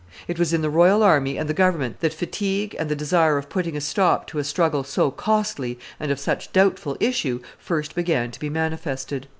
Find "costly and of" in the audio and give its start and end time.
5.11-6.19